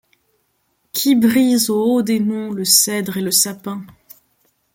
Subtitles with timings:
[0.93, 3.85] Qui brise au haut des monts le cèdre et le sapin?